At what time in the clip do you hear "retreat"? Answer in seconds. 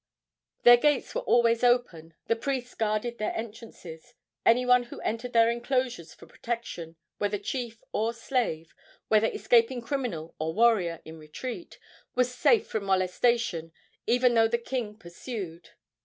11.19-11.77